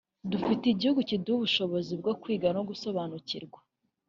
Dufite 0.31 0.63
igihugu 0.69 0.99
kiduha 1.09 1.35
ubushobozi 1.39 1.93
bwo 2.01 2.13
kwiga 2.21 2.47
no 2.55 2.61
gusobanukirwa 2.69 3.59